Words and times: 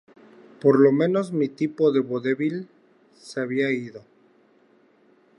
Por 0.59 0.79
lo 0.79 0.91
menos 0.91 1.31
mi 1.31 1.47
tipo 1.47 1.91
de 1.91 1.99
vodevil 1.99 2.67
se 3.15 3.39
había 3.39 3.69
ido. 3.71 4.03